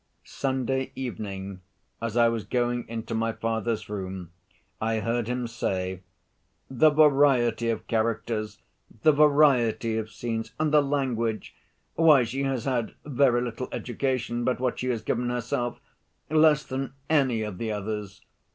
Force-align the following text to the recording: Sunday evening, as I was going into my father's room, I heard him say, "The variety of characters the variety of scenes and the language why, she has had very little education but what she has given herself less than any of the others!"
Sunday 0.23 0.91
evening, 0.95 1.61
as 2.01 2.17
I 2.17 2.27
was 2.27 2.43
going 2.43 2.89
into 2.89 3.13
my 3.13 3.33
father's 3.33 3.87
room, 3.87 4.31
I 4.81 4.99
heard 4.99 5.27
him 5.27 5.45
say, 5.45 6.01
"The 6.71 6.89
variety 6.89 7.69
of 7.69 7.85
characters 7.85 8.57
the 9.03 9.11
variety 9.11 9.99
of 9.99 10.11
scenes 10.11 10.53
and 10.59 10.73
the 10.73 10.81
language 10.81 11.53
why, 11.93 12.23
she 12.23 12.41
has 12.45 12.65
had 12.65 12.95
very 13.05 13.43
little 13.43 13.67
education 13.71 14.43
but 14.43 14.59
what 14.59 14.79
she 14.79 14.87
has 14.87 15.03
given 15.03 15.29
herself 15.29 15.79
less 16.31 16.63
than 16.63 16.93
any 17.07 17.43
of 17.43 17.59
the 17.59 17.71
others!" 17.71 18.25